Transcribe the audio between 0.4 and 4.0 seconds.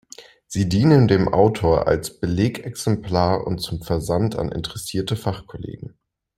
Sie dienen dem Autor als Belegexemplar und zum